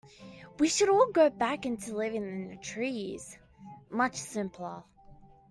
We 0.57 0.67
should 0.67 0.89
all 0.89 1.11
go 1.11 1.29
back 1.29 1.61
to 1.61 1.93
living 1.95 2.23
in 2.23 2.47
the 2.47 2.55
trees, 2.55 3.37
much 3.91 4.15
simpler. 4.15 4.81